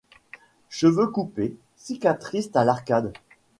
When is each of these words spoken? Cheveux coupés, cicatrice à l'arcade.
Cheveux 0.69 1.05
coupés, 1.05 1.55
cicatrice 1.75 2.49
à 2.55 2.65
l'arcade. 2.65 3.13